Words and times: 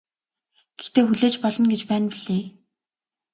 Гэхдээ 0.77 1.03
хүлээж 1.07 1.35
болно 1.43 1.65
гэж 1.71 1.81
байна 1.89 2.07
билээ. 2.13 2.43